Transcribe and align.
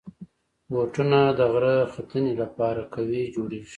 بوټونه 0.71 1.19
د 1.37 1.41
غره 1.51 1.75
ختنې 1.93 2.33
لپاره 2.41 2.81
قوي 2.93 3.23
جوړېږي. 3.35 3.69